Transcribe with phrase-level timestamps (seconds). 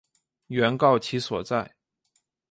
[0.47, 1.75] 原告其所在！